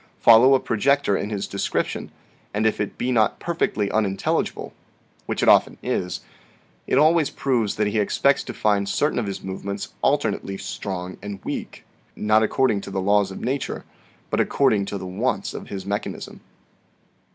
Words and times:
Follow 0.19 0.55
a 0.55 0.59
projector 0.59 1.15
in 1.15 1.29
his 1.29 1.45
description, 1.45 2.09
and 2.55 2.65
if 2.65 2.81
it 2.81 2.97
be 2.97 3.11
not 3.11 3.39
perfectly 3.39 3.91
unintelligible, 3.91 4.73
which 5.27 5.43
it 5.43 5.47
often 5.47 5.77
is, 5.83 6.21
it 6.87 6.97
always 6.97 7.29
proves 7.29 7.75
that 7.75 7.85
he 7.85 7.99
expects 7.99 8.43
to 8.43 8.51
find 8.51 8.89
certain 8.89 9.19
of 9.19 9.27
his 9.27 9.43
movements 9.43 9.89
alternately 10.01 10.57
strong 10.57 11.19
and 11.21 11.39
weak 11.45 11.83
not 12.15 12.41
according 12.41 12.81
to 12.81 12.89
the 12.89 12.99
laws 12.99 13.29
of 13.29 13.41
nature 13.41 13.85
but 14.31 14.39
according 14.39 14.85
to 14.85 14.97
the 14.97 15.05
wants 15.05 15.53
of 15.53 15.67
his 15.67 15.85
mechanism. 15.85 16.41